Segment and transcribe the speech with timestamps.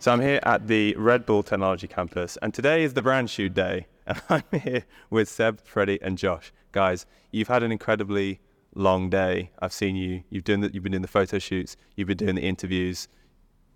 [0.00, 3.52] So I'm here at the Red Bull Technology Campus, and today is the brand shoot
[3.52, 3.86] day.
[4.06, 6.54] And I'm here with Seb, Freddie, and Josh.
[6.72, 8.40] Guys, you've had an incredibly
[8.74, 9.50] long day.
[9.58, 10.22] I've seen you.
[10.30, 11.76] You've done the, You've been doing the photo shoots.
[11.96, 13.08] You've been doing the interviews.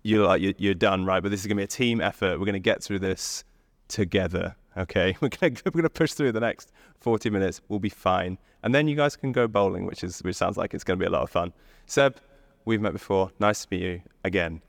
[0.01, 1.21] You look like you're, you're done, right?
[1.21, 2.39] But this is gonna be a team effort.
[2.39, 3.43] We're gonna get through this
[3.87, 4.55] together.
[4.75, 6.71] Okay, we're gonna we're gonna push through the next
[7.01, 7.61] 40 minutes.
[7.69, 10.73] We'll be fine, and then you guys can go bowling, which is which sounds like
[10.73, 11.53] it's gonna be a lot of fun.
[11.85, 12.17] Seb,
[12.65, 13.29] we've met before.
[13.39, 14.63] Nice to meet you again.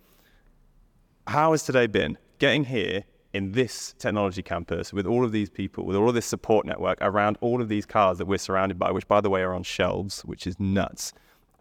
[1.28, 2.18] How has today been?
[2.38, 6.24] Getting here in this technology campus with all of these people, with all of this
[6.24, 9.42] support network around all of these cars that we're surrounded by, which by the way
[9.42, 11.12] are on shelves, which is nuts.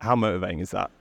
[0.01, 0.91] How motivating is that?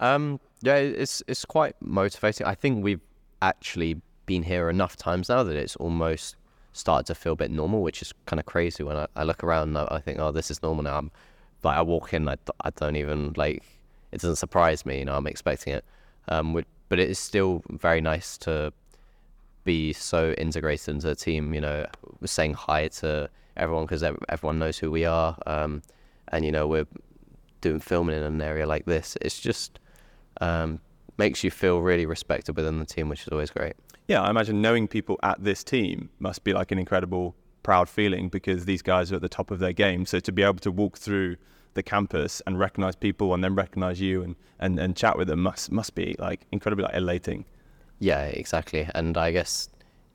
[0.00, 2.48] Um, yeah, it's it's quite motivating.
[2.48, 3.00] I think we've
[3.42, 6.34] actually been here enough times now that it's almost
[6.72, 8.82] started to feel a bit normal, which is kind of crazy.
[8.82, 10.98] When I, I look around, I, I think, oh, this is normal now.
[10.98, 11.12] I'm
[11.62, 13.62] like, I walk in, I, I don't even like.
[14.10, 15.16] It doesn't surprise me, you know.
[15.16, 15.84] I'm expecting it.
[16.28, 16.54] Um,
[16.88, 18.72] but it is still very nice to
[19.64, 21.54] be so integrated into the team.
[21.54, 21.86] You know,
[22.24, 25.82] saying hi to everyone because everyone knows who we are, um,
[26.28, 26.86] and you know we're
[27.60, 29.16] doing filming in an area like this.
[29.20, 29.78] It's just
[30.40, 30.80] um,
[31.18, 33.74] makes you feel really respected within the team, which is always great.
[34.06, 38.30] Yeah, I imagine knowing people at this team must be like an incredible proud feeling
[38.30, 40.06] because these guys are at the top of their game.
[40.06, 41.36] So to be able to walk through
[41.74, 45.40] the campus and recognize people and then recognize you and, and, and chat with them
[45.40, 47.44] must must be like incredibly like elating.
[47.98, 48.88] Yeah, exactly.
[48.94, 49.68] And I guess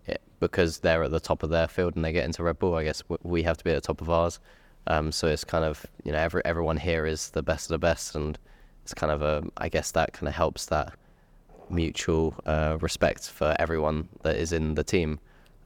[0.05, 2.75] it, because they're at the top of their field and they get into Red Bull,
[2.75, 4.39] I guess we have to be at the top of ours.
[4.87, 7.79] Um, so it's kind of you know every, everyone here is the best of the
[7.79, 8.37] best, and
[8.83, 10.93] it's kind of a I guess that kind of helps that
[11.69, 15.19] mutual uh, respect for everyone that is in the team,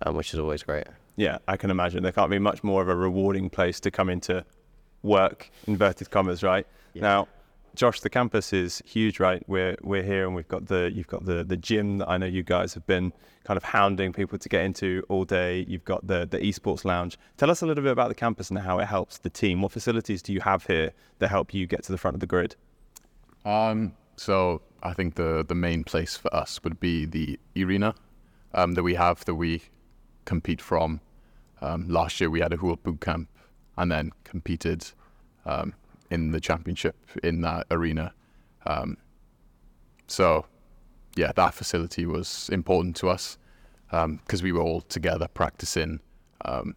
[0.04, 0.86] um, which is always great.
[1.16, 4.10] Yeah, I can imagine there can't be much more of a rewarding place to come
[4.10, 4.46] into
[5.04, 6.66] work, inverted commas, right?
[6.94, 7.02] Yeah.
[7.02, 7.28] Now,
[7.78, 9.44] Josh, the campus is huge, right?
[9.48, 12.26] We're we're here and we've got the you've got the the gym that I know
[12.26, 13.14] you guys have been
[13.44, 15.64] kind of hounding people to get into all day.
[15.68, 17.20] You've got the the esports lounge.
[17.38, 19.62] Tell us a little bit about the campus and how it helps the team.
[19.62, 22.26] What facilities do you have here that help you get to the front of the
[22.26, 22.56] grid?
[23.46, 27.94] Um, so I think the the main place for us would be the arena
[28.56, 29.62] um, that we have that we
[30.26, 31.00] compete from.
[31.62, 33.30] Um, last year we had a Hula boot camp
[33.78, 34.86] and then competed
[35.46, 35.74] um,
[36.10, 38.14] in the championship in that arena.
[38.66, 38.98] Um,
[40.08, 40.46] so,
[41.16, 43.38] yeah, that facility was important to us
[43.90, 46.00] because um, we were all together practicing,
[46.46, 46.76] um,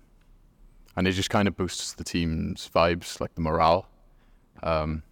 [0.96, 3.86] and it just kind of boosts the team's vibes, like the morale.
[4.62, 5.02] Um,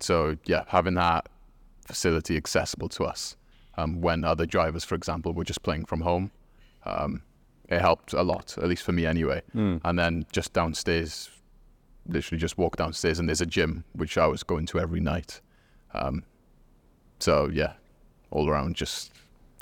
[0.00, 1.28] so, yeah, having that
[1.84, 3.36] facility accessible to us
[3.76, 6.30] um, when other drivers, for example, were just playing from home.
[7.68, 9.42] It helped a lot, at least for me anyway.
[9.54, 9.80] Mm.
[9.84, 11.30] And then just downstairs,
[12.08, 15.40] literally just walk downstairs and there's a gym which I was going to every night.
[15.94, 16.24] Um,
[17.18, 17.74] so yeah,
[18.30, 19.12] all around just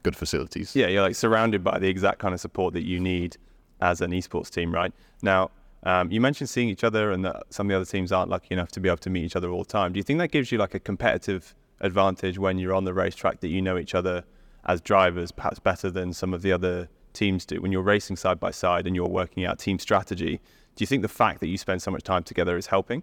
[0.03, 0.77] good facilities.
[0.77, 3.37] Yeah, you're like surrounded by the exact kind of support that you need
[3.81, 4.93] as an esports team, right?
[5.23, 5.51] Now,
[5.83, 8.55] um, you mentioned seeing each other and that some of the other teams aren't lucky
[8.55, 9.93] enough to be able to meet each other all the time.
[9.93, 13.41] Do you think that gives you like a competitive advantage when you're on the racetrack
[13.41, 14.25] that you know each other
[14.67, 18.39] as drivers perhaps better than some of the other teams do when you're racing side
[18.39, 20.41] by side and you're working out team strategy?
[20.77, 23.03] Do you think the fact that you spend so much time together is helping?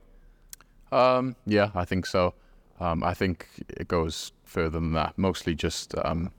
[0.91, 2.33] Um, yeah, I think so.
[2.79, 5.17] Um, I think it goes further than that.
[5.17, 6.31] Mostly just um,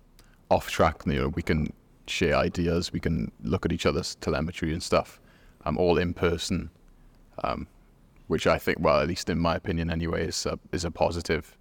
[0.50, 1.02] off track.
[1.06, 1.72] You know, we can
[2.06, 2.92] share ideas.
[2.92, 5.20] We can look at each other's telemetry and stuff,
[5.64, 6.70] um, all in person,
[7.42, 7.66] um,
[8.26, 11.56] which I think, well, at least in my opinion, anyway, is a, is a positive.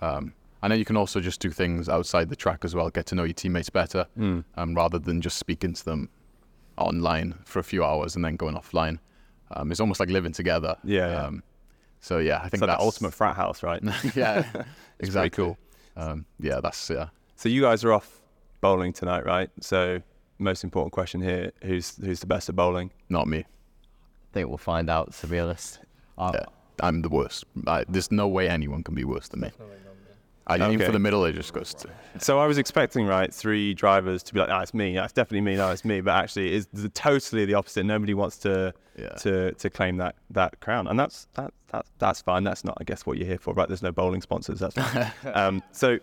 [0.00, 3.06] Um, and know you can also just do things outside the track as well, get
[3.06, 4.44] to know your teammates better, mm.
[4.56, 6.08] um, rather than just speaking to them
[6.76, 8.98] online for a few hours and then going offline.
[9.50, 10.76] Um, it's almost like living together.
[10.84, 11.10] Yeah.
[11.10, 11.26] yeah.
[11.26, 11.42] Um,
[12.00, 13.82] so yeah, I think it's that's the ultimate frat house, right?
[14.14, 14.44] yeah,
[15.00, 15.30] exactly.
[15.30, 15.58] cool.
[15.96, 17.08] Um, yeah, that's yeah.
[17.36, 18.20] So you guys are off
[18.60, 19.50] bowling tonight, right?
[19.60, 20.02] So
[20.38, 22.90] most important question here: who's who's the best at bowling?
[23.08, 23.38] Not me.
[23.38, 25.12] I think we'll find out.
[25.14, 25.80] To be honest,
[26.18, 26.44] yeah,
[26.80, 27.44] I'm the worst.
[27.66, 29.50] I, there's no way anyone can be worse than me.
[30.48, 30.72] I okay.
[30.72, 31.18] aim for the middle.
[31.18, 31.90] Goes to.
[32.18, 34.94] So I was expecting right three drivers to be like, "Ah, it's me.
[34.94, 35.56] That's definitely me.
[35.56, 37.84] No, it's me." But actually, it's the, totally the opposite.
[37.84, 39.08] Nobody wants to yeah.
[39.08, 42.44] to to claim that that crown, and that's that, that that's fine.
[42.44, 43.68] That's not, I guess, what you're here for, right?
[43.68, 44.60] There's no bowling sponsors.
[44.60, 45.12] That's fine.
[45.34, 45.98] um, so,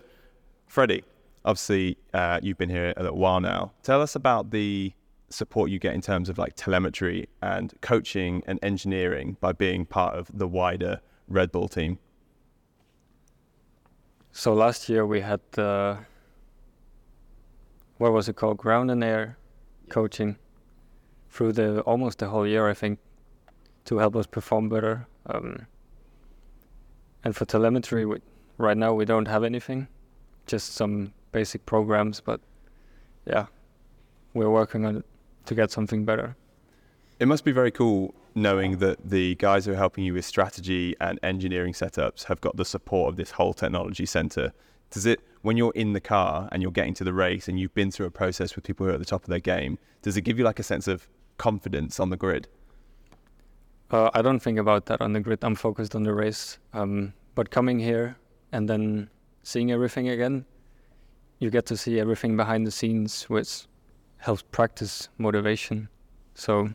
[0.67, 1.03] Freddie,
[1.43, 3.71] obviously, uh, you've been here a little while now.
[3.83, 4.93] Tell us about the
[5.29, 10.15] support you get in terms of like telemetry and coaching and engineering by being part
[10.15, 11.97] of the wider Red Bull team.
[14.37, 15.95] So last year we had uh,
[17.99, 19.37] what was it called, ground and air
[19.87, 20.35] coaching
[21.29, 22.99] through the almost the whole year, I think,
[23.85, 25.07] to help us perform better.
[25.27, 25.67] Um,
[27.23, 28.17] and for telemetry, we,
[28.57, 29.87] right now we don't have anything,
[30.47, 32.41] just some basic programs, but
[33.25, 33.45] yeah,
[34.33, 35.05] we're working on it
[35.45, 36.35] to get something better.
[37.21, 40.93] It must be very cool knowing that the guys who are helping you with strategy
[40.99, 44.51] and engineering setups have got the support of this whole technology center.
[44.91, 47.73] Does it, when you're in the car and you're getting to the race and you've
[47.73, 50.17] been through a process with people who are at the top of their game, does
[50.17, 52.47] it give you like a sense of confidence on the grid?
[53.89, 55.43] Uh, I don't think about that on the grid.
[55.43, 56.59] I'm focused on the race.
[56.73, 58.17] Um, but coming here
[58.51, 59.09] and then
[59.43, 60.45] seeing everything again,
[61.39, 63.67] you get to see everything behind the scenes, which
[64.17, 65.87] helps practice motivation.
[66.33, 66.69] So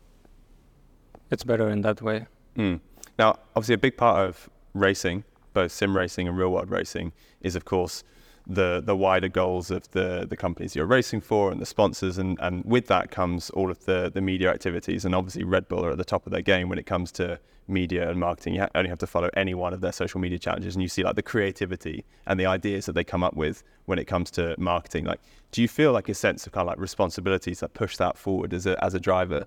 [1.30, 2.26] it's better in that way.
[2.56, 2.80] Mm.
[3.18, 7.56] Now, obviously, a big part of racing, both sim racing and real world racing, is
[7.56, 8.04] of course
[8.46, 12.38] the the wider goals of the the companies you're racing for and the sponsors and
[12.40, 15.90] and with that comes all of the the media activities and obviously Red Bull are
[15.90, 17.38] at the top of their game when it comes to
[17.68, 20.74] media and marketing you only have to follow any one of their social media challenges
[20.74, 23.98] and you see like the creativity and the ideas that they come up with when
[23.98, 25.20] it comes to marketing like
[25.52, 28.52] do you feel like a sense of kind of like responsibilities that push that forward
[28.52, 29.46] as a as a driver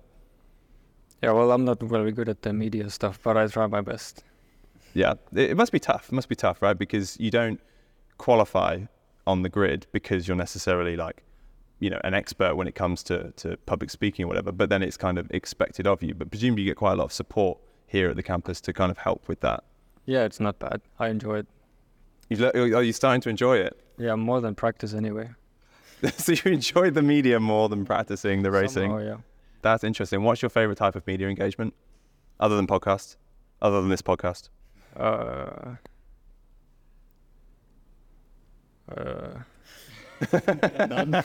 [1.24, 4.22] Yeah, well, I'm not very good at the media stuff, but I try my best.
[5.02, 7.58] yeah it, must be tough it must be tough right because you don't
[8.18, 8.72] qualify
[9.26, 11.18] on the grid because you're necessarily like
[11.80, 14.82] you know an expert when it comes to, to public speaking or whatever but then
[14.82, 17.58] it's kind of expected of you but presumably you get quite a lot of support
[17.86, 19.60] here at the campus to kind of help with that
[20.06, 20.78] Yeah, it's not bad.
[20.98, 21.46] I enjoy it.
[22.28, 25.28] You've, le- oh, are you starting to enjoy it Yeah, more than practice anyway.
[26.24, 29.16] so you enjoy the media more than practicing the racing Oh yeah.
[29.64, 31.74] That's interesting what's your favorite type of media engagement
[32.38, 33.16] other than podcasts
[33.60, 34.48] other than this podcast
[34.96, 35.74] Uh,
[38.96, 39.42] uh,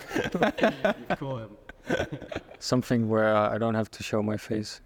[2.59, 4.81] something where I don't have to show my face.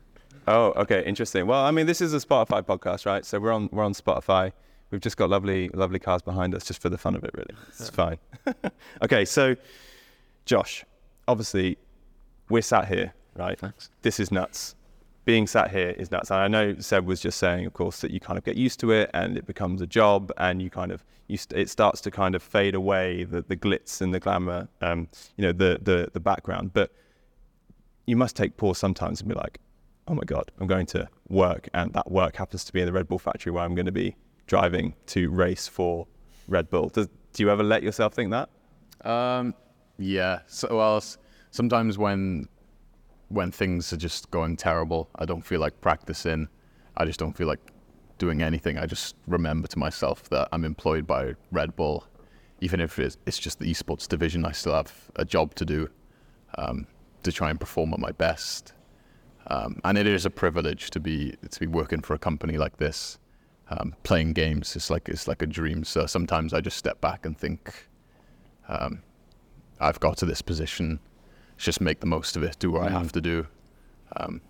[0.48, 1.48] Oh, okay, interesting.
[1.48, 3.26] Well, I mean, this is a Spotify podcast, right?
[3.26, 4.52] So we're on we're on Spotify.
[4.92, 7.56] We've just got lovely lovely cars behind us, just for the fun of it, really.
[7.70, 8.18] It's fine.
[9.02, 9.56] okay, so
[10.46, 10.86] Josh,
[11.28, 11.78] obviously,
[12.50, 13.60] we're sat here, right?
[13.60, 13.90] Thanks.
[14.02, 14.76] This is nuts.
[15.26, 16.32] Being sat here is nuts.
[16.32, 18.80] And I know Seb was just saying, of course, that you kind of get used
[18.82, 22.02] to it and it becomes a job, and you kind of you st- it starts
[22.02, 25.08] to kind of fade away the the glitz and the glamour, um,
[25.38, 26.92] you know, the the the background, but
[28.06, 29.60] you must take pause sometimes and be like,
[30.10, 32.92] oh my God, I'm going to work, and that work happens to be in the
[32.94, 34.16] Red Bull factory where I'm going to be
[34.48, 36.06] driving to race for
[36.50, 36.90] Red Bull.
[36.90, 38.50] Does, do you ever let yourself think that?
[39.10, 39.56] Um,
[39.98, 40.40] yeah.
[40.48, 41.02] So, well,
[41.52, 42.50] sometimes when
[43.30, 46.48] when things are just going terrible, I don't feel like practicing.
[46.98, 47.72] I just don't feel like
[48.18, 48.78] doing anything.
[48.78, 52.06] I just remember to myself that I'm employed by Red Bull,
[52.62, 54.46] even if it's, just the esports division.
[54.46, 55.90] I still have a job to do
[56.58, 56.88] um,
[57.24, 58.74] to try and perform at my best.
[59.48, 62.78] Um, and it is a privilege to be to be working for a company like
[62.78, 63.20] this,
[63.70, 64.76] um, playing games.
[64.76, 65.84] It's like it's like a dream.
[65.84, 67.90] So sometimes I just step back and think,
[68.70, 69.02] um,
[69.82, 71.00] I've got to this position.
[71.58, 72.58] Just make the most of it.
[72.60, 73.48] Do what I have to do.
[74.18, 74.42] Um,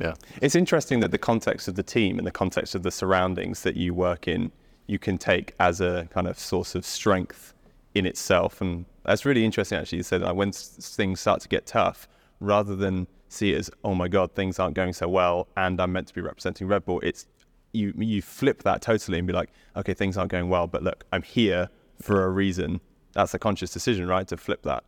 [0.00, 0.14] yeah.
[0.42, 3.76] It's interesting that the context of the team and the context of the surroundings that
[3.76, 4.52] you work in,
[4.86, 7.54] you can take as a kind of source of strength
[7.94, 8.60] in itself.
[8.60, 9.98] And that's really interesting, actually.
[9.98, 12.08] You said like, when things start to get tough,
[12.40, 15.92] rather than see it as, oh my God, things aren't going so well and I'm
[15.92, 17.26] meant to be representing Red Bull, it's
[17.72, 21.04] you, you flip that totally and be like, okay, things aren't going well, but look,
[21.12, 21.68] I'm here
[22.00, 22.80] for a reason.
[23.12, 24.26] That's a conscious decision, right?
[24.28, 24.84] To flip that.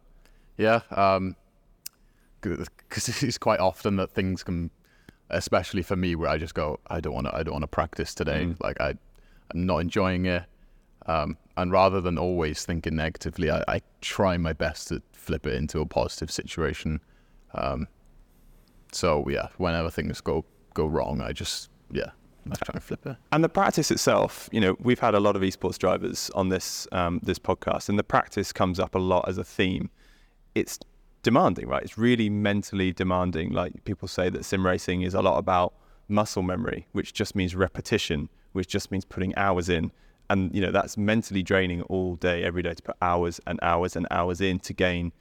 [0.56, 0.80] Yeah,
[2.40, 2.68] because
[3.22, 4.70] it's quite often that things can,
[5.30, 7.68] especially for me, where I just go, I don't want to, I don't want to
[7.68, 8.54] practice today.
[8.60, 8.94] Like I,
[9.52, 10.44] I'm not enjoying it,
[11.06, 15.54] um, and rather than always thinking negatively, I, I try my best to flip it
[15.54, 17.00] into a positive situation.
[17.54, 17.88] Um,
[18.92, 20.44] so yeah, whenever things go
[20.75, 22.10] go wrong, I just yeah,
[22.50, 23.16] I try and flip it.
[23.32, 26.88] And the practice itself, you know, we've had a lot of esports drivers on this
[26.92, 29.90] um, this podcast, and the practice comes up a lot as a theme.
[30.56, 30.78] It's
[31.22, 31.82] demanding, right?
[31.82, 33.52] It's really mentally demanding.
[33.52, 35.75] Like people say that sim racing is a lot about
[36.08, 39.92] muscle memory, which just means repetition, which just means putting hours in.
[40.30, 43.96] And you know that's mentally draining all day, every day to put hours and hours
[43.96, 45.12] and hours in to gain,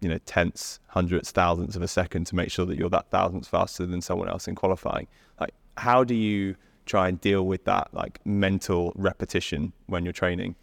[0.00, 3.48] you know, tenths, hundredths, thousandths of a second to make sure that you're that thousandths
[3.48, 5.08] faster than someone else in qualifying.
[5.40, 6.54] Like, how do you
[6.86, 10.54] try and deal with that like mental repetition when you're training?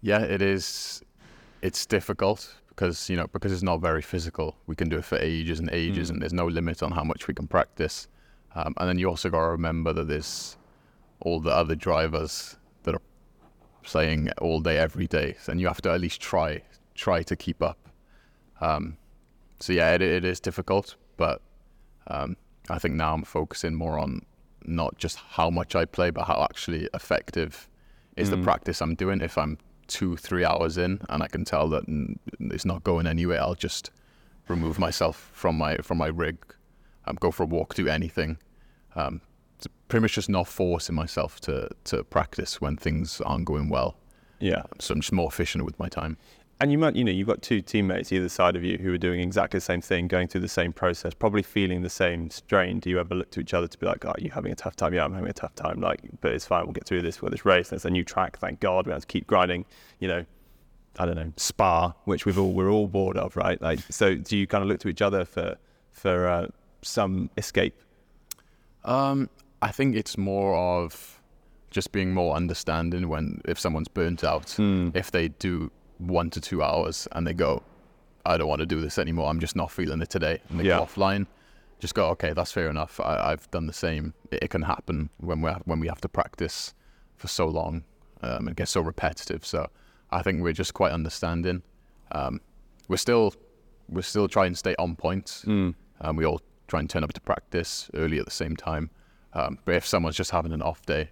[0.00, 1.02] Yeah, it is.
[1.60, 4.56] It's difficult because you know because it's not very physical.
[4.66, 6.12] We can do it for ages and ages, Mm.
[6.14, 8.06] and there's no limit on how much we can practice.
[8.54, 10.56] Um, and then you also got to remember that there's
[11.20, 13.02] all the other drivers that are
[13.82, 16.62] playing all day, every day, and you have to at least try
[16.94, 17.78] try to keep up.
[18.60, 18.96] Um,
[19.60, 21.40] so yeah, it, it is difficult, but
[22.08, 22.36] um,
[22.68, 24.22] I think now I'm focusing more on
[24.64, 27.68] not just how much I play, but how actually effective
[28.16, 28.44] is the Mm.
[28.44, 29.20] practice I'm doing.
[29.20, 31.84] If I'm two, three hours in, and I can tell that
[32.40, 33.90] it's not going anywhere, I'll just
[34.48, 36.38] remove myself from my from my rig,
[37.06, 38.38] um, go for a walk, do anything.
[38.94, 39.20] Um,
[39.56, 43.96] it's pretty much just not forcing myself to to practice when things aren't going well.
[44.38, 44.62] Yeah.
[44.78, 46.16] So I'm just more efficient with my time.
[46.58, 48.98] And you might, you know, you've got two teammates either side of you who are
[48.98, 52.80] doing exactly the same thing, going through the same process, probably feeling the same strain.
[52.80, 54.74] Do you ever look to each other to be like, "Oh, you having a tough
[54.74, 54.94] time?
[54.94, 56.64] Yeah, I'm having a tough time." Like, but it's fine.
[56.64, 57.20] We'll get through this.
[57.20, 57.68] We've got this race.
[57.68, 58.38] There's a new track.
[58.38, 58.86] Thank God.
[58.86, 59.66] We have to keep grinding.
[59.98, 60.24] You know,
[60.98, 63.60] I don't know, Spa, which we've all we're all bored of, right?
[63.60, 65.56] Like, so do you kind of look to each other for
[65.90, 66.46] for uh,
[66.80, 67.74] some escape?
[68.84, 69.28] Um,
[69.60, 71.20] I think it's more of
[71.70, 74.88] just being more understanding when if someone's burnt out, Hmm.
[74.94, 77.62] if they do one to two hours and they go,
[78.24, 79.28] I don't want to do this anymore.
[79.30, 80.78] I'm just not feeling it today, and they Yeah.
[80.78, 81.26] go offline.
[81.78, 82.98] Just go, okay, that's fair enough.
[83.00, 84.14] I, I've done the same.
[84.30, 86.74] It, it can happen when we when we have to practice
[87.16, 87.84] for so long.
[88.22, 89.44] Um, it gets so repetitive.
[89.46, 89.68] So
[90.10, 91.62] I think we're just quite understanding.
[92.12, 92.40] Um,
[92.88, 93.34] we're still
[93.88, 95.42] we're still trying to stay on point.
[95.44, 95.70] Hmm.
[96.00, 98.90] Um, we all try and turn up to practice early at the same time.
[99.34, 101.10] Um, but if someone's just having an off day,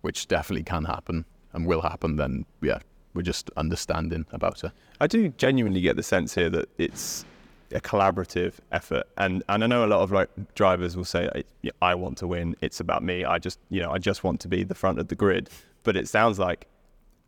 [0.00, 2.78] which definitely can happen and will happen, then yeah,
[3.14, 4.72] we're just understanding about it.
[5.00, 7.24] I do genuinely get the sense here that it's
[7.72, 11.70] a collaborative effort, and and I know a lot of like drivers will say, "I-
[11.90, 12.54] "I want to win.
[12.60, 13.24] It's about me.
[13.24, 15.48] I just you know I just want to be the front of the grid."
[15.82, 16.66] But it sounds like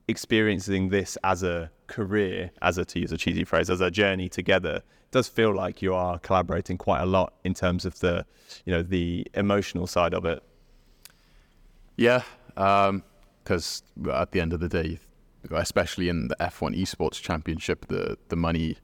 [0.08, 4.28] experiencing this as a career, as a to use a cheesy phrase, as a journey
[4.28, 8.24] together, does feel like you are collaborating quite a lot in terms of the
[8.64, 10.42] you know the emotional side of it.
[11.96, 12.22] Yeah,
[12.56, 13.02] um,
[13.42, 14.98] because at the end of the day,
[15.50, 18.76] especially in the F1 Esports Championship, the the money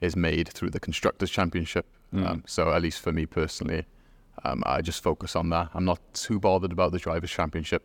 [0.00, 1.86] is made through the Constructors Championship.
[2.26, 3.84] Um, so at least for me personally,
[4.44, 5.70] um, I just focus on that.
[5.74, 7.84] I'm not too bothered about the Drivers' Championship.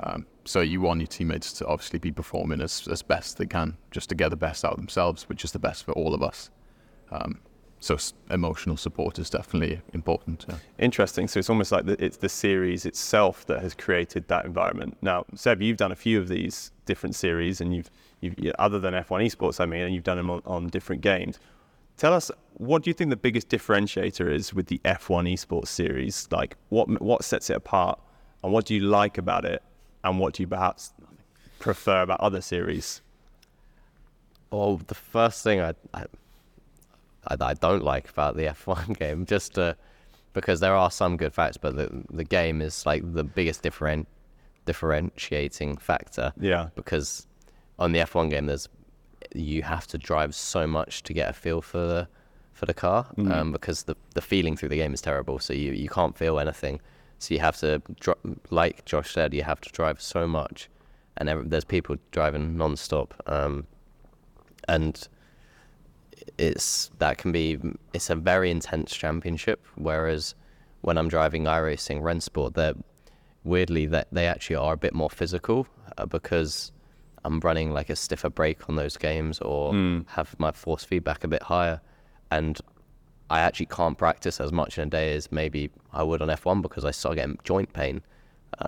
[0.00, 3.76] Um, so you want your teammates to obviously be performing as, as best they can,
[3.90, 6.22] just to get the best out of themselves, which is the best for all of
[6.22, 6.50] us.
[7.10, 7.40] Um,
[7.80, 10.44] so s- emotional support is definitely important.
[10.48, 10.56] Yeah.
[10.78, 11.26] Interesting.
[11.28, 14.98] So it's almost like the, it's the series itself that has created that environment.
[15.00, 18.92] Now, Seb, you've done a few of these different series, and you've, you've other than
[18.92, 21.38] F1 Esports, I mean, and you've done them on, on different games.
[21.96, 26.28] Tell us, what do you think the biggest differentiator is with the F1 Esports series?
[26.30, 27.98] Like, what what sets it apart,
[28.44, 29.62] and what do you like about it,
[30.04, 30.92] and what do you perhaps
[31.58, 33.00] prefer about other series?
[34.50, 36.06] Well, the first thing I, I,
[37.26, 39.74] I, I don't like about the F1 game, just uh,
[40.32, 44.08] because there are some good facts, but the the game is like the biggest different
[44.66, 46.32] differentiating factor.
[46.38, 46.68] Yeah.
[46.74, 47.26] Because
[47.78, 48.68] on the F1 game, there's
[49.34, 52.08] you have to drive so much to get a feel for the
[52.52, 55.38] for the car, um, because the the feeling through the game is terrible.
[55.38, 56.80] So you you can't feel anything.
[57.18, 57.82] So you have to,
[58.48, 60.70] like Josh said, you have to drive so much,
[61.18, 63.12] and there's people driving non-stop.
[63.26, 63.66] Um,
[64.68, 65.06] and
[66.38, 67.58] it's that can be
[67.92, 70.34] it's a very intense championship whereas
[70.82, 72.74] when i'm driving iRacing Rennsport they're
[73.44, 75.66] weirdly that they actually are a bit more physical
[75.98, 76.72] uh, because
[77.24, 79.72] i'm running like a stiffer brake on those games or
[80.08, 81.80] have my force feedback a bit higher.
[82.30, 82.60] And
[83.30, 86.62] i actually can't practice as much in a day as maybe i would on f1
[86.62, 88.02] because i start getting joint pain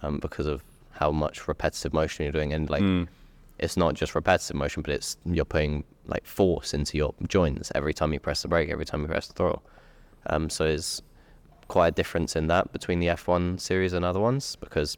[0.03, 2.53] um, because of how much repetitive motion you're doing.
[2.53, 2.83] And like
[3.59, 7.95] it's not just repetitive motion, but it's you're putting like force into your joints every
[7.95, 9.63] time you press the brake, every time you press the throttle.
[10.27, 11.03] Um, so it's
[11.69, 14.97] quite a difference in that between the F1 series and other ones because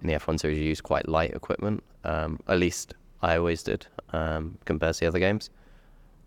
[0.00, 1.82] in the F1 series you use quite light equipment.
[2.04, 5.50] Um, at least I always did um, compared to the other games.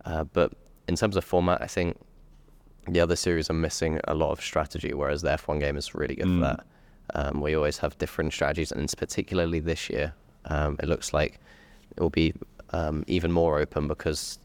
[0.06, 0.54] Uh, but
[0.88, 1.98] in terms of format, I think
[2.88, 6.16] the other series are missing a lot of strategy, whereas the F1 game is really
[6.16, 6.66] good for that.
[7.14, 10.14] Um, we always have different strategies, and particularly this year,
[10.46, 11.40] um, it looks like
[11.96, 12.34] it will be
[12.74, 14.40] um, even more open because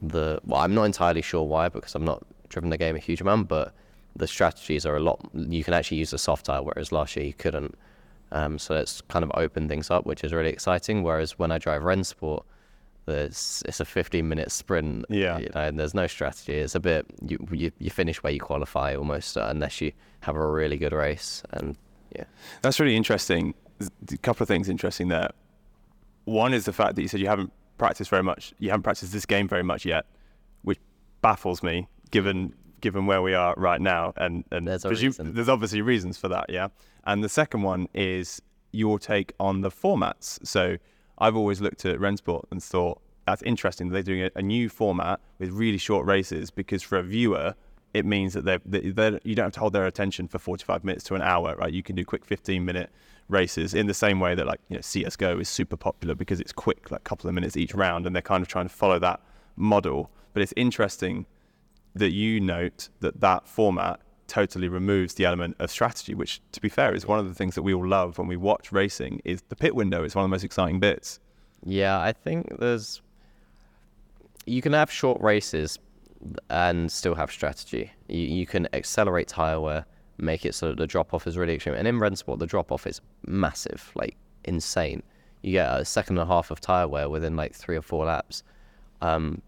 [0.00, 3.20] the well, I'm not entirely sure why because I'm not driven the game a huge
[3.20, 3.74] amount, but
[4.16, 5.20] the strategies are a lot.
[5.34, 7.76] You can actually use the soft tire, whereas last year you couldn't.
[8.32, 11.02] Um, so it's kind of opened things up, which is really exciting.
[11.02, 12.42] Whereas when I drive Rennsport,
[13.06, 15.04] there's it's a 15 minute sprint.
[15.08, 15.38] Yeah.
[15.38, 16.54] you know, and there's no strategy.
[16.54, 20.36] It's a bit you you, you finish where you qualify almost, uh, unless you have
[20.36, 21.42] a really good race.
[21.50, 21.76] And
[22.14, 22.24] yeah,
[22.62, 23.54] That's really interesting.
[23.78, 25.30] There's a couple of things interesting there.
[26.24, 28.52] One is the fact that you said you haven't practiced very much.
[28.58, 30.06] You haven't practiced this game very much yet,
[30.62, 30.78] which
[31.22, 34.12] baffles me, given given where we are right now.
[34.16, 35.34] And and There's a presume- reason.
[35.34, 36.68] there's obviously reasons for that, yeah.
[37.04, 38.40] And the second one is
[38.72, 40.44] your take on the formats.
[40.46, 40.76] So
[41.18, 43.88] I've always looked at Rennsport and thought that's interesting.
[43.88, 47.54] They're doing a, a new format with really short races because for a viewer,
[47.94, 51.04] it means that they're, they're, you don't have to hold their attention for 45 minutes
[51.04, 51.72] to an hour, right?
[51.72, 52.90] You can do quick 15 minute
[53.28, 56.52] races in the same way that like you know CS:GO is super popular because it's
[56.52, 58.98] quick, like a couple of minutes each round, and they're kind of trying to follow
[58.98, 59.20] that
[59.56, 60.10] model.
[60.32, 61.26] But it's interesting
[61.94, 66.68] that you note that that format totally removes the element of strategy, which, to be
[66.68, 69.22] fair, is one of the things that we all love when we watch racing.
[69.24, 71.20] Is the pit window is one of the most exciting bits.
[71.64, 73.00] Yeah, I think there's.
[74.46, 75.78] You can have short races
[76.50, 77.92] and still have strategy.
[78.08, 79.86] You, you can accelerate tire wear,
[80.18, 81.74] make it so that the drop off is really extreme.
[81.74, 85.02] And in Rennsport, the drop off is massive, like insane.
[85.42, 88.06] You get a second and a half of tire wear within like three or four
[88.06, 88.42] laps.
[89.00, 89.42] Um,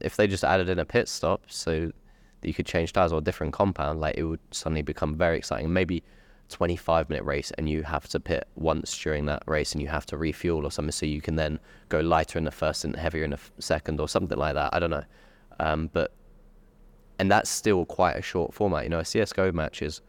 [0.00, 1.92] if they just added in a pit stop so
[2.40, 5.36] that you could change tires or a different compound, like it would suddenly become very
[5.36, 5.72] exciting.
[5.72, 6.02] Maybe
[6.48, 10.06] 25 minute race and you have to pit once during that race and you have
[10.06, 13.24] to refuel or something so you can then go lighter in the first and heavier
[13.24, 14.72] in the second or something like that.
[14.72, 15.04] I don't know.
[15.60, 16.12] Um, but
[17.18, 18.84] and that's still quite a short format.
[18.84, 20.02] You know, a CS:GO match is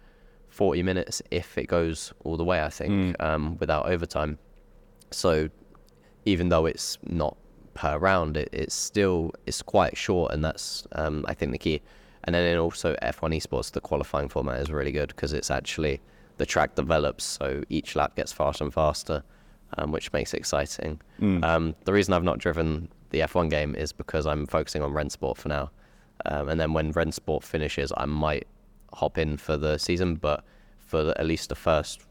[0.50, 2.62] 40 minutes if it goes all the way.
[2.62, 4.38] I think um, without overtime.
[5.12, 5.50] So
[6.26, 7.38] even though it's not
[7.74, 11.82] per round, it, it's still it's quite short, and that's um, I think the key.
[12.24, 16.02] And then also F1 esports, the qualifying format is really good because it's actually
[16.36, 19.24] the track develops, so each lap gets faster and faster,
[19.78, 21.00] um, which makes it exciting.
[21.46, 25.38] Um, the reason I've not driven the F1 game is because I'm focusing on Rennsport
[25.38, 25.72] for now,
[26.26, 28.48] um, and then when Rennsport finishes, I might
[28.94, 30.44] hop in for the season, but
[30.78, 32.02] for the, at least the first,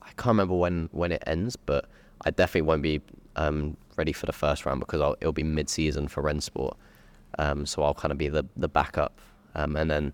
[0.00, 1.86] I can't remember when when it ends, but
[2.24, 3.00] I definitely won't be
[3.36, 6.74] um, ready for the first round because I'll, it'll be mid-season for Rennsport,
[7.38, 9.20] um, so I'll kind of be the the backup,
[9.54, 10.12] um, and then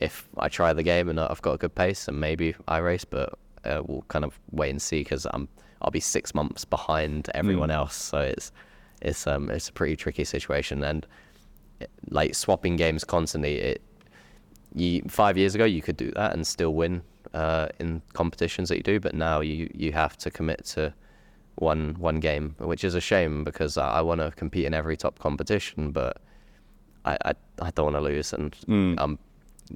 [0.00, 3.04] if I try the game and I've got a good pace, and maybe I race,
[3.04, 5.48] but uh, we'll kind of wait and see because I'm
[5.82, 8.52] I'll be six months behind everyone else, so it's
[9.02, 11.06] it's um it's a pretty tricky situation, and
[12.10, 13.82] like swapping games constantly, it
[14.74, 17.02] you five years ago you could do that and still win
[17.34, 20.92] uh, in competitions that you do, but now you you have to commit to
[21.56, 24.96] one one game, which is a shame because I, I want to compete in every
[24.96, 26.18] top competition, but
[27.04, 28.56] I I, I don't want to lose, and
[28.98, 29.18] I'm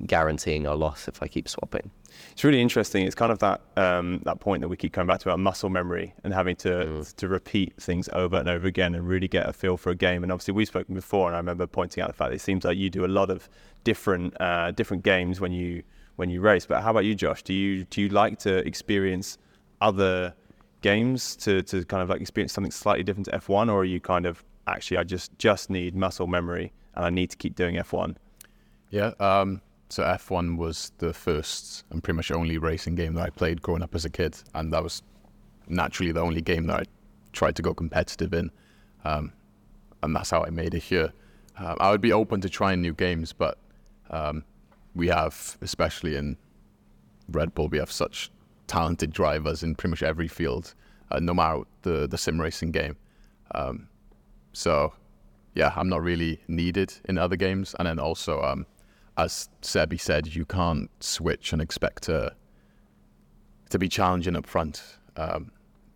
[0.07, 1.90] guaranteeing a loss if I keep swapping.
[2.33, 3.07] It's really interesting.
[3.07, 5.70] It's kind of that um, that point that we keep coming back to about muscle
[5.70, 9.52] memory and having to to repeat things over and over again and really get a
[9.52, 10.22] feel for a game.
[10.22, 12.64] And obviously, we've spoken before, and I remember pointing out the fact that it seems
[12.64, 13.48] like you do a lot of
[13.85, 15.83] different uh, different games when you
[16.16, 16.66] when you race.
[16.66, 17.42] But how about you, Josh?
[17.42, 19.38] Do you do you like to experience
[19.81, 20.35] other
[20.83, 24.00] games to, to kind of like experience something slightly different to F1, or are you
[24.00, 27.76] kind of actually I just just need muscle memory and I need to keep doing
[27.76, 28.16] F1?
[28.90, 29.12] Yeah.
[29.18, 33.61] Um, so F1 was the first and pretty much only racing game that I played
[33.61, 35.02] growing up as a kid, and that was
[35.68, 36.85] naturally the only game that I
[37.35, 38.50] tried to go competitive in,
[39.05, 39.35] um,
[40.02, 41.12] and that's how I made it here.
[41.59, 43.59] Um, I would be open to trying new games, but
[44.09, 44.44] um,
[44.94, 46.38] we have, especially in
[47.28, 48.31] Red Bull, we have such
[48.68, 50.74] talented drivers in pretty much every field,
[51.11, 52.96] uh, no matter the the sim racing game.
[53.55, 53.88] Um,
[54.55, 54.94] so,
[55.55, 57.74] yeah, I'm not really needed in other games.
[57.78, 58.64] And then also, um,
[59.16, 62.35] as Sebi said, you can't switch and expect to
[63.70, 64.83] to be challenging up front
[65.16, 65.51] um,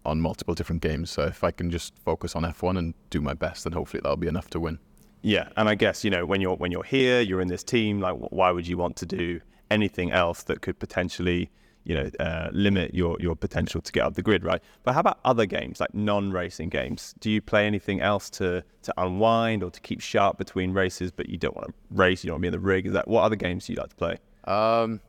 [0.07, 1.11] on multiple different games.
[1.11, 4.17] So if I can just focus on F1 and do my best, then hopefully that'll
[4.17, 4.79] be enough to win.
[5.21, 8.01] Yeah, and I guess you know when you're when you're here, you're in this team.
[8.01, 11.51] Like, why would you want to do anything else that could potentially,
[11.87, 14.61] you know, uh, limit your your potential to get up the grid, right?
[14.83, 17.15] But how about other games, like non-racing games?
[17.21, 21.29] Do you play anything else to to unwind or to keep sharp between races, but
[21.29, 22.87] you don't want to race, you don't want to be in the rig?
[22.87, 24.19] Is that what other games do you like to play?
[24.45, 25.01] Um,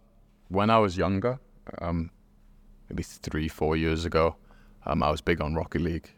[0.49, 1.39] when I was younger,
[1.81, 2.11] um,
[2.89, 4.35] maybe three, four years ago,
[4.85, 6.09] um, I was big on Rocket League.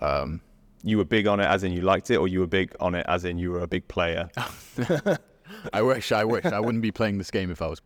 [0.00, 0.40] Um,
[0.84, 2.94] You were big on it, as in you liked it, or you were big on
[2.94, 4.30] it, as in you were a big player.
[5.72, 7.80] I wish, I wish I wouldn't be playing this game if I was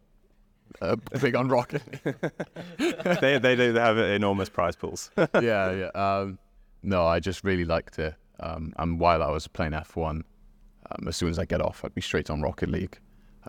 [0.82, 1.82] uh, big on Rocket.
[3.20, 5.10] they they do have enormous prize pools.
[5.16, 5.90] yeah, yeah.
[5.94, 6.38] Um,
[6.82, 8.14] no, I just really liked it.
[8.40, 11.94] Um, and while I was playing F1, um, as soon as I get off, I'd
[11.94, 12.98] be straight on Rocket League.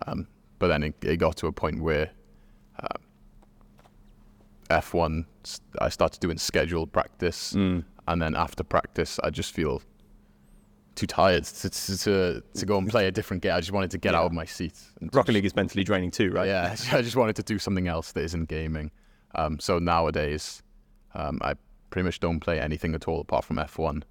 [0.08, 0.28] Um,
[0.60, 2.12] but then it, it got to a point where
[2.80, 3.02] um,
[4.70, 7.84] F1, s- I started doing scheduled practice, Mm.
[8.08, 9.82] and then after practice, I just feel
[10.96, 13.54] too tired to to, to, go and play a different game.
[13.54, 14.74] I just wanted to get out of my seat.
[15.02, 16.48] and Rocket League is mentally draining too, right?
[16.48, 18.92] yeah, I just wanted to do something else that isn't gaming.
[19.36, 20.62] Um, so nowadays,
[21.16, 21.56] um, I
[21.90, 24.04] pretty much don't play anything at all apart from F1,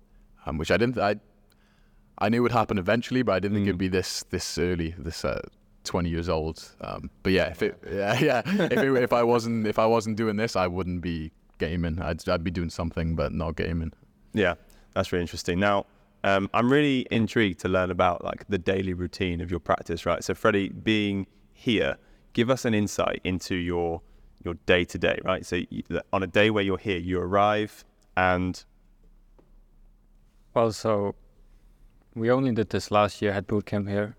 [0.47, 0.99] um, which I didn't.
[0.99, 1.16] I
[2.18, 5.25] I knew would happen eventually, but I didn't think it'd be this this early, this
[5.25, 5.40] uh,
[5.85, 6.64] 20 years old.
[6.81, 10.16] Um, but yeah, if it, yeah, yeah, if, it, if I wasn't if I wasn't
[10.16, 12.01] doing this, I wouldn't be gaming.
[12.01, 13.92] I'd I'd be doing something, but not gaming.
[14.35, 14.55] Yeah,
[14.95, 15.61] that's really interesting.
[15.61, 15.87] Now,
[16.24, 20.22] um, I'm really intrigued to learn about like the daily routine of your practice, right?
[20.22, 21.96] So, Freddie, being here.
[22.32, 24.02] Give us an insight into your
[24.44, 25.46] your day to day, right?
[25.46, 25.82] So you,
[26.12, 27.85] on a day where you're here, you arrive
[28.16, 28.64] and
[30.54, 31.14] Well, so
[32.14, 34.16] we only did this last year at boot camp here.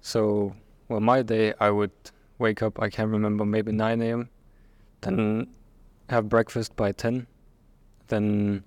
[0.00, 0.54] So,
[0.88, 1.92] well, my day, I would
[2.38, 4.28] wake up, I can't remember, maybe 9 a.m.,
[5.00, 5.48] then
[6.10, 7.26] have breakfast by 10,
[8.08, 8.64] then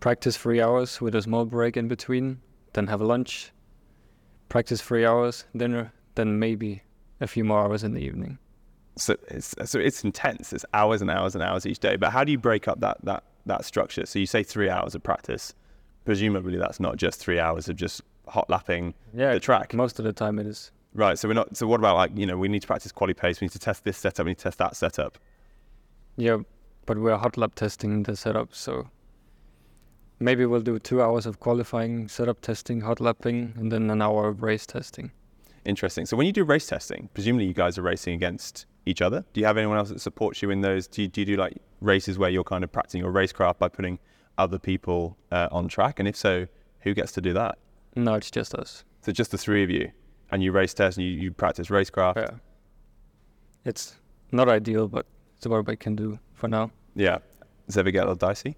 [0.00, 2.40] practice three hours with a small break in between,
[2.72, 3.52] then have lunch,
[4.48, 6.82] practice three hours, dinner, then maybe
[7.20, 8.38] a few more hours in the evening.
[8.96, 10.52] so it's so it's intense.
[10.52, 11.96] It's hours and hours and hours each day.
[11.96, 14.06] But how do you break up that that that structure?
[14.06, 15.54] So you say three hours of practice.
[16.04, 19.74] Presumably that's not just three hours of just hot lapping Yeah, the track.
[19.74, 20.70] most of the time it is.
[20.94, 21.18] Right.
[21.18, 21.56] So we're not.
[21.56, 23.40] So what about like you know we need to practice quality pace.
[23.40, 24.24] We need to test this setup.
[24.26, 25.18] We need to test that setup.
[26.16, 26.38] Yeah,
[26.86, 28.88] but we're hot lap testing the setup, so
[30.20, 34.28] maybe we'll do two hours of qualifying, setup testing, hot lapping, and then an hour
[34.28, 35.10] of race testing.
[35.64, 36.06] Interesting.
[36.06, 39.24] So when you do race testing, presumably you guys are racing against each other.
[39.32, 40.86] Do you have anyone else that supports you in those?
[40.86, 43.68] Do you, do you do like races where you're kind of practicing your racecraft by
[43.68, 43.98] putting
[44.38, 45.98] other people uh, on track?
[45.98, 46.46] And if so,
[46.80, 47.58] who gets to do that?
[47.96, 48.84] No, it's just us.
[49.02, 49.90] So just the three of you,
[50.30, 52.16] and you race test and you, you practice racecraft.
[52.16, 52.30] Yeah.
[53.64, 53.96] It's
[54.32, 55.06] not ideal, but
[55.36, 56.70] it's what we can do for now.
[56.94, 57.18] Yeah.
[57.66, 58.56] Does it ever get a little dicey?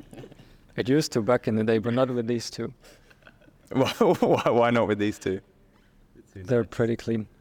[0.76, 2.72] It used to back in the day, but not with these two.
[3.72, 5.40] why, why not with these two?
[6.34, 7.26] They're pretty clean.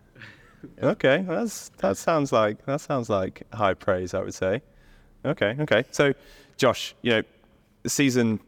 [0.81, 4.63] Okay, that's that sounds like that sounds like high praise, I would say.
[5.23, 5.83] Okay, okay.
[5.91, 6.11] So,
[6.57, 7.21] Josh, you know,
[7.83, 8.39] the season.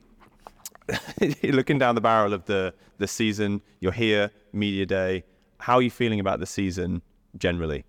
[1.44, 3.62] you're looking down the barrel of the the season.
[3.82, 5.26] You're here, media day.
[5.60, 7.04] How are you feeling about the season
[7.38, 7.86] generally?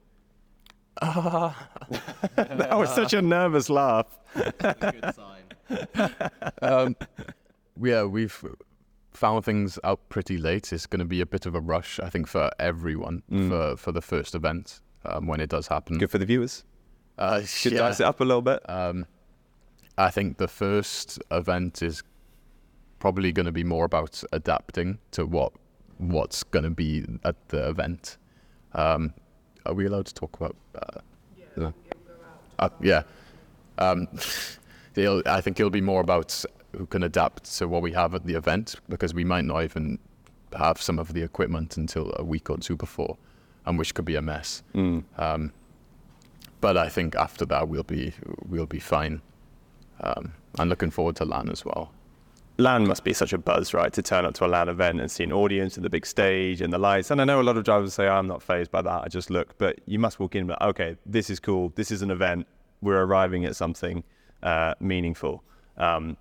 [1.01, 1.55] that
[2.73, 4.07] was such a nervous laugh.
[5.69, 6.31] Good sign.
[6.63, 6.97] um,
[7.81, 8.45] yeah, we've
[9.13, 10.73] found things out pretty late.
[10.73, 13.49] It's going to be a bit of a rush, I think, for everyone Mm.
[13.49, 15.99] for for the first event um, when it does happen.
[15.99, 16.65] Good for the viewers.
[17.19, 17.79] Uh, Should yeah.
[17.81, 18.61] dice it up a little bit.
[18.71, 19.07] Um,
[19.97, 22.03] I think the first event is
[23.01, 25.53] probably going to be more about adapting to what
[25.99, 28.19] what's going to be at the event.
[28.73, 29.13] Um,
[29.67, 30.57] are we allowed to talk about?
[30.77, 31.01] Uh,
[31.57, 31.71] yeah.
[32.61, 33.03] Uh, yeah.
[34.99, 36.45] It'll, I think it'll be more about
[36.77, 39.99] who can adapt to what we have at the event because we might not even
[40.57, 43.17] have some of the equipment until a week or two before,
[43.67, 44.63] and which could be a mess.
[44.75, 45.05] Mm.
[45.17, 45.53] Um,
[46.61, 48.13] but I think after that we'll be
[48.47, 49.23] we'll be fine.
[50.01, 51.93] Um, I'm looking forward to LAN as well.
[52.61, 53.93] LAN must be such a buzz, right?
[53.93, 56.61] To turn up to a LAN event and see an audience and the big stage
[56.61, 57.11] and the lights.
[57.13, 59.03] And I know a lot of drivers say, I'm not phased by that.
[59.05, 59.57] I just look.
[59.59, 61.73] But you must walk in and be like, okay, this is cool.
[61.77, 62.49] This is an event.
[62.81, 64.03] We're arriving at something
[64.43, 65.43] uh, meaningful.
[65.77, 66.17] Um,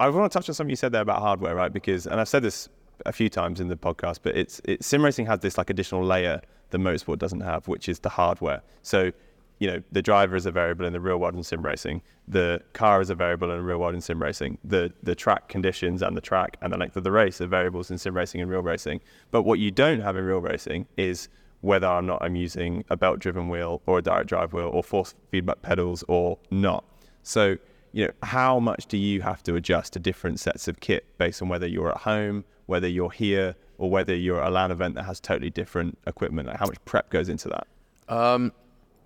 [0.00, 1.72] I want to touch on something you said there about hardware, right?
[1.72, 2.68] Because, and I've said this
[3.06, 6.04] a few times in the podcast, but it's it, sim racing has this like additional
[6.04, 6.40] layer
[6.70, 8.62] that motorsport doesn't have, which is the hardware.
[8.82, 9.12] So
[9.60, 12.02] you know, the driver is a variable in the real world in sim racing.
[12.26, 14.58] The car is a variable in the real world in sim racing.
[14.64, 17.90] The the track conditions and the track and the length of the race are variables
[17.90, 19.00] in sim racing and real racing.
[19.30, 21.28] But what you don't have in real racing is
[21.60, 24.82] whether or not I'm using a belt driven wheel or a direct drive wheel or
[24.82, 26.84] force feedback pedals or not.
[27.24, 27.56] So,
[27.92, 31.42] you know, how much do you have to adjust to different sets of kit based
[31.42, 34.94] on whether you're at home, whether you're here, or whether you're at a LAN event
[34.94, 36.48] that has totally different equipment?
[36.48, 37.66] Like how much prep goes into that?
[38.08, 38.52] Um,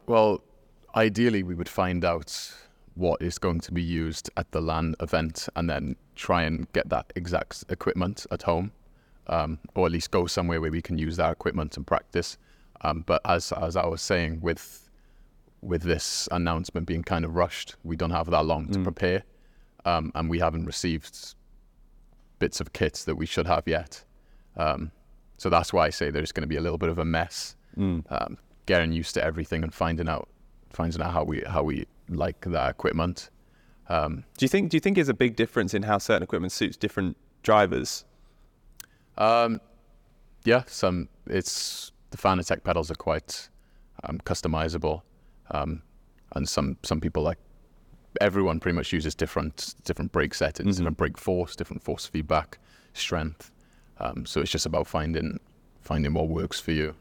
[0.07, 0.43] well,
[0.95, 2.53] ideally we would find out
[2.95, 6.89] what is going to be used at the LAN event and then try and get
[6.89, 8.73] that exact equipment at home,
[9.29, 12.37] um, or at least go somewhere where we can use that equipment and practice.
[12.81, 14.88] Um, but as as I was saying, with
[15.61, 18.85] with this announcement being kind of rushed, we don't have that long to Mm.
[18.85, 19.25] prepare,
[19.85, 21.35] um, and we haven't received
[22.39, 24.05] bits of kits that we should have yet.
[24.57, 24.93] Um,
[25.37, 27.57] so that's why I say there's going to be a little bit of a mess
[27.77, 28.05] Mm.
[28.11, 30.29] um, getting used to everything and finding out
[30.71, 33.31] finding out how we how we like that equipment.
[33.89, 36.53] Um, Do you think do you think there's a big difference in how certain equipment
[36.53, 38.05] suits different drivers?
[39.17, 39.61] um,
[40.45, 43.49] yeah, some it's the Fanatec pedals are quite
[44.05, 45.03] um, customizable,
[45.51, 45.83] um,
[46.33, 47.39] and some some people like
[48.21, 50.79] everyone pretty much uses different different brake settings, Mhm.
[50.79, 52.59] different brake force, different force feedback,
[52.93, 53.51] strength.
[53.99, 55.39] Um, so it's just about finding
[55.81, 56.95] finding what works for you.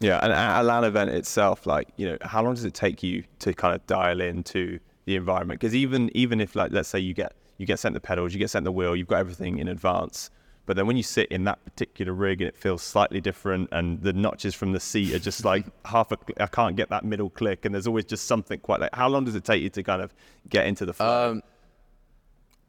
[0.00, 3.02] Yeah, and at a LAN event itself, like you know, how long does it take
[3.02, 5.60] you to kind of dial into the environment?
[5.60, 8.38] Because even even if like let's say you get you get sent the pedals, you
[8.38, 10.30] get sent the wheel, you've got everything in advance.
[10.66, 14.00] But then when you sit in that particular rig and it feels slightly different, and
[14.02, 17.30] the notches from the seat are just like half a, I can't get that middle
[17.30, 18.94] click, and there's always just something quite like.
[18.94, 20.14] How long does it take you to kind of
[20.48, 21.32] get into the flow?
[21.32, 21.42] Um,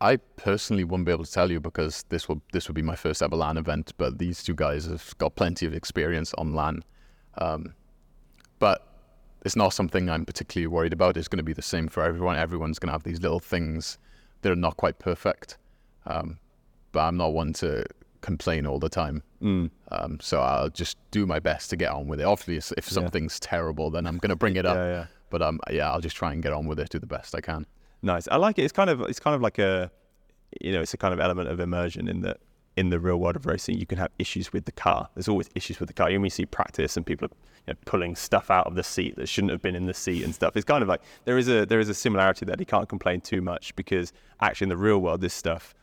[0.01, 2.95] I personally wouldn't be able to tell you because this will this would be my
[2.95, 3.93] first ever LAN event.
[3.97, 6.84] But these two guys have got plenty of experience on LAN.
[7.38, 7.75] Um,
[8.60, 8.88] but
[9.45, 11.17] it's not something I'm particularly worried about.
[11.17, 12.36] It's going to be the same for everyone.
[12.36, 13.97] Everyone's going to have these little things
[14.41, 15.58] that are not quite perfect.
[16.05, 16.39] Um,
[16.95, 17.86] but I'm not one to
[18.21, 19.21] complain all the time.
[19.41, 19.69] Mm.
[19.91, 22.23] Um, so I'll just do my best to get on with it.
[22.23, 24.77] Obviously, if something's terrible, then I'm going to bring it up.
[24.77, 25.05] Yeah, yeah.
[25.29, 27.41] But um, yeah, I'll just try and get on with it, do the best I
[27.41, 27.67] can.
[28.01, 28.27] Nice.
[28.29, 28.63] I like it.
[28.63, 29.91] It's kind of it's kind of like a
[30.62, 32.39] you know, it's a kind of element of immersion in that
[32.77, 35.10] in the real world of racing you can have issues with the car.
[35.15, 36.10] There's always issues with the car.
[36.10, 37.36] You only see practice and people are
[37.67, 40.23] you know, pulling stuff out of the seat that shouldn't have been in the seat
[40.23, 40.55] and stuff.
[40.55, 43.21] It's kind of like there is a there is a similarity that he can't complain
[43.21, 45.73] too much because actually in the real world this stuff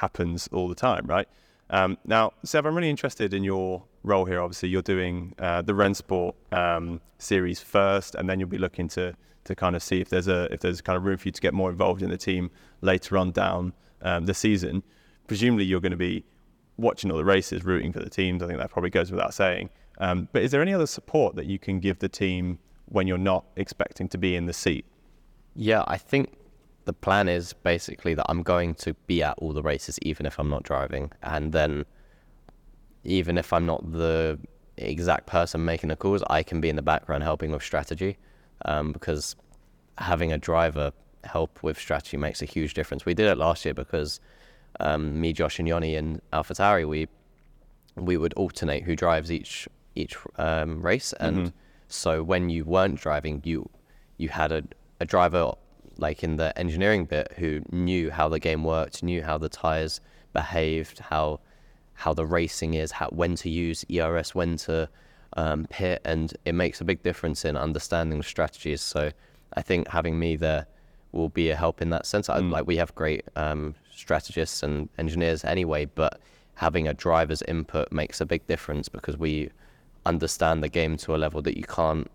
[0.00, 1.28] happens all the time, right?
[1.70, 4.40] Um, now, Seb, I'm really interested in your role here.
[4.40, 9.14] Obviously, you're doing uh, the Rennsport um, series first, and then you'll be looking to
[9.44, 11.40] to kind of see if there's a if there's kind of room for you to
[11.40, 14.82] get more involved in the team later on down um, the season.
[15.28, 16.24] Presumably, you're going to be
[16.76, 18.42] watching all the races, rooting for the teams.
[18.42, 19.70] I think that probably goes without saying.
[19.98, 23.18] Um, but is there any other support that you can give the team when you're
[23.18, 24.86] not expecting to be in the seat?
[25.54, 26.32] Yeah, I think
[26.84, 30.38] the plan is basically that I'm going to be at all the races, even if
[30.38, 31.84] I'm not driving, and then
[33.04, 34.38] even if I'm not the
[34.76, 38.18] exact person making the calls, I can be in the background helping with strategy,
[38.64, 39.36] um, because
[39.98, 40.92] having a driver
[41.24, 43.04] help with strategy makes a huge difference.
[43.04, 44.20] We did it last year because
[44.80, 47.08] um, me, Josh, and Yoni and AlphaTauri, we
[47.96, 51.56] we would alternate who drives each each um, race, and Mm-hmm.
[51.88, 53.68] so when you weren't driving, you
[54.16, 54.62] you had a,
[55.00, 55.52] a driver
[56.00, 60.00] like in the engineering bit who knew how the game worked, knew how the tires
[60.32, 61.40] behaved, how
[61.94, 64.88] how the racing is, how when to use ERS, when to
[65.34, 68.80] um, pit, and it makes a big difference in understanding the strategies.
[68.80, 69.10] So
[69.54, 70.66] I think having me there
[71.12, 72.28] will be a help in that sense.
[72.28, 76.20] I, like we have great um, strategists and engineers anyway, but
[76.54, 79.50] having a driver's input makes a big difference because we
[80.06, 82.10] understand the game to a level that you can't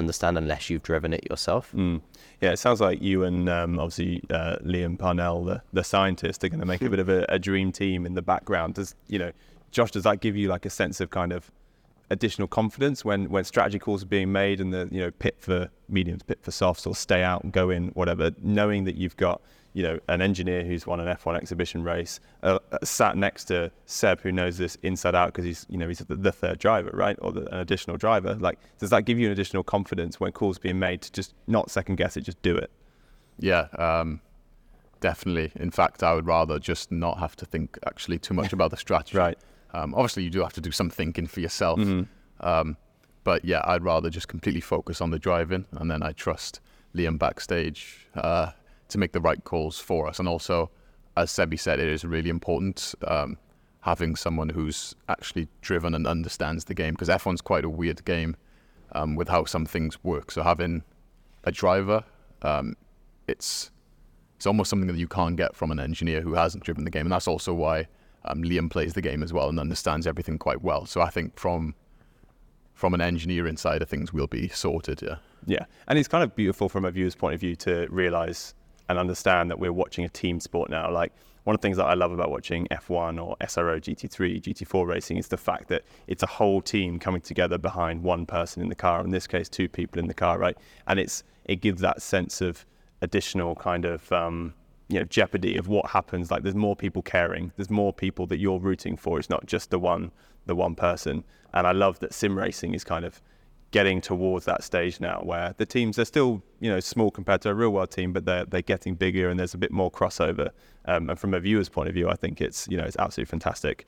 [0.00, 1.72] understand unless you've driven it yourself.
[1.72, 2.00] Mm.
[2.40, 6.48] Yeah, it sounds like you and um, obviously uh, Liam Parnell, the, the scientist, are
[6.48, 8.74] going to make a bit of a, a dream team in the background.
[8.74, 9.32] Does you know,
[9.70, 9.92] Josh?
[9.92, 11.50] Does that give you like a sense of kind of
[12.10, 15.70] additional confidence when when strategy calls are being made and the you know pit for
[15.88, 18.32] mediums, pit for softs, or stay out and go in, whatever?
[18.42, 19.40] Knowing that you've got
[19.72, 23.70] you know an engineer who's won an F1 exhibition race uh, uh, sat next to
[23.86, 26.90] Seb, who knows this inside out because he's you know he's the, the third driver,
[26.92, 28.34] right, or the, an additional driver.
[28.34, 31.70] Like, does that give you an additional confidence when calls being made to just not
[31.70, 32.70] second guess it, just do it?
[33.38, 34.20] Yeah, um,
[35.00, 35.52] definitely.
[35.54, 38.76] In fact, I would rather just not have to think actually too much about the
[38.86, 39.18] strategy.
[39.18, 39.38] Right.
[39.72, 41.78] Um, obviously, you do have to do some thinking for yourself.
[42.40, 42.76] Um,
[43.22, 46.60] but yeah, I'd rather just completely focus on the driving, and then I trust
[46.94, 48.50] Liam backstage uh,
[48.90, 50.18] to make the right calls for us.
[50.18, 50.70] And also,
[51.16, 53.38] as Sebi said, it is really important um,
[53.80, 58.36] having someone who's actually driven and understands the game because F1's quite a weird game
[58.92, 60.30] um, with how some things work.
[60.30, 60.82] So having
[61.44, 62.04] a driver,
[62.42, 62.76] um,
[63.26, 63.70] it's
[64.36, 67.02] it's almost something that you can't get from an engineer who hasn't driven the game,
[67.02, 67.86] and that's also why
[68.24, 70.86] um, Liam plays the game as well and understands everything quite well.
[70.86, 71.74] So I think from
[72.74, 75.02] from an engineering side of things, we'll be sorted.
[75.02, 75.16] Yeah.
[75.46, 78.54] Yeah, and it's kind of beautiful from a viewer's point of view to realize
[78.90, 80.90] and understand that we're watching a team sport now.
[80.90, 81.12] Like
[81.44, 85.16] one of the things that I love about watching F1 or SRO, GT3, GT4 racing
[85.16, 88.74] is the fact that it's a whole team coming together behind one person in the
[88.74, 89.02] car.
[89.04, 90.58] In this case, two people in the car, right?
[90.88, 92.66] And it's it gives that sense of
[93.00, 94.54] additional kind of um,
[94.88, 96.32] you know jeopardy of what happens.
[96.32, 97.52] Like there's more people caring.
[97.56, 99.20] There's more people that you're rooting for.
[99.20, 100.10] It's not just the one
[100.46, 101.22] the one person.
[101.54, 103.22] And I love that sim racing is kind of
[103.72, 107.48] getting towards that stage now where the teams are still you know small compared to
[107.50, 110.50] a real world team but they're they're getting bigger and there's a bit more crossover.
[110.86, 113.30] Um, and from a viewer's point of view I think it's you know it's absolutely
[113.30, 113.86] fantastic.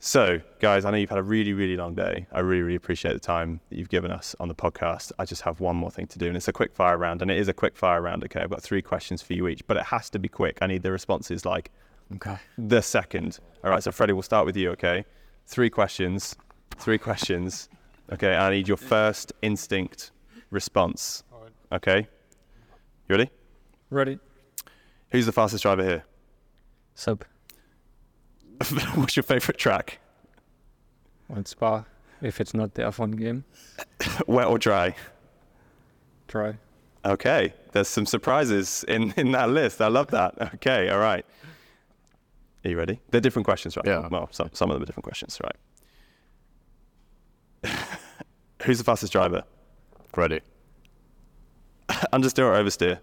[0.00, 2.26] So guys I know you've had a really really long day.
[2.30, 5.12] I really really appreciate the time that you've given us on the podcast.
[5.18, 7.30] I just have one more thing to do and it's a quick fire round and
[7.30, 8.40] it is a quick fire round okay?
[8.40, 10.58] I've got three questions for you each but it has to be quick.
[10.60, 11.70] I need the responses like
[12.16, 12.36] Okay.
[12.58, 13.38] the second.
[13.64, 15.06] All right so Freddie we'll start with you okay?
[15.46, 16.36] Three questions
[16.76, 17.68] three questions
[18.12, 20.10] Okay, I need your first instinct
[20.50, 21.24] response.
[21.72, 22.06] Okay,
[23.08, 23.30] you ready?
[23.90, 24.18] Ready?
[25.10, 26.04] Who's the fastest driver here?
[26.94, 27.24] Seb.
[28.94, 29.98] What's your favorite track?
[31.28, 31.84] One Spa.
[32.22, 33.44] If it's not the F1 game,
[34.26, 34.94] Wet or dry?
[36.28, 36.56] Dry.
[37.04, 39.82] Okay, there's some surprises in, in that list.
[39.82, 40.54] I love that.
[40.54, 41.26] Okay, all right.
[42.64, 43.00] Are you ready?
[43.10, 43.84] They're different questions, right?
[43.86, 44.08] Yeah.
[44.10, 45.56] Well, some, some of them are different questions, right?
[48.62, 49.44] Who's the fastest driver?
[50.12, 50.40] Freddie.
[51.88, 53.00] Understeer or oversteer?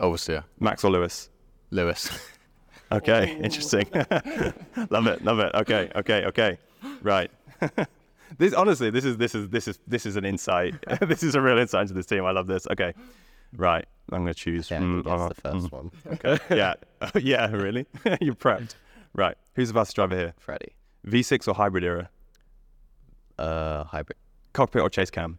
[0.00, 0.44] Oversteer.
[0.60, 1.30] Max or Lewis?
[1.70, 2.10] Lewis.
[2.90, 3.86] Okay, interesting.
[4.90, 5.54] love it, love it.
[5.54, 6.58] Okay, okay, okay.
[7.02, 7.30] Right.
[8.38, 10.74] this honestly, this is this is this is this is an insight.
[11.02, 12.24] this is a real insight into this team.
[12.24, 12.66] I love this.
[12.70, 12.94] Okay.
[13.54, 13.84] Right.
[14.10, 14.70] I'm gonna choose.
[14.70, 15.72] Yeah, mm, that's uh, the first mm.
[15.72, 15.90] one.
[16.12, 16.38] Okay.
[16.56, 16.74] yeah.
[17.20, 17.50] yeah.
[17.50, 17.86] Really?
[18.20, 18.74] You're prepped.
[19.14, 19.36] Right.
[19.54, 20.34] Who's the fastest driver here?
[20.38, 20.72] Freddie.
[21.06, 22.10] V6 or hybrid era?
[23.38, 24.16] Uh, hybrid
[24.52, 25.38] Cockpit or chase cam?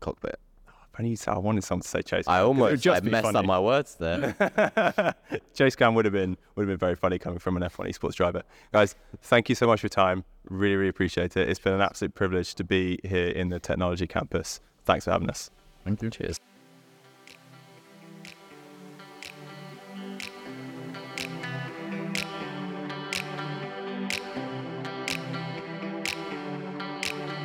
[0.00, 0.38] cockpit.
[0.96, 2.28] I, need, I wanted someone to say chase.
[2.28, 3.38] I cam, 'cause it would almost just I messed funny.
[3.38, 5.14] up my words there.
[5.54, 8.14] Chase Cam would have been would have been very funny coming from an F1 esports
[8.14, 8.42] driver.
[8.72, 10.22] Guys, thank you so much for your time.
[10.48, 11.48] Really, really appreciate it.
[11.48, 14.60] It's been an absolute privilege to be here in the technology campus.
[14.84, 15.50] Thanks for having us.
[15.84, 16.10] Thank you.
[16.10, 16.38] Cheers.